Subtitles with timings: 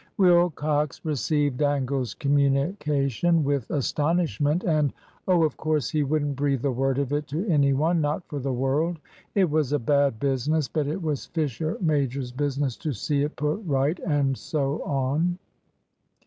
[0.17, 4.91] Wilcox received Dangle's communication with astonishment and
[5.27, 8.39] oh, of course, he wouldn't breathe a word of it to any one, not for
[8.39, 8.97] the world;
[9.35, 13.61] it was a bad business, but it was Fisher major's business to see it put
[13.63, 15.37] right, and so on.